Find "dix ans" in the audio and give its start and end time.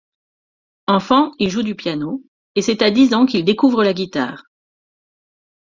2.89-3.27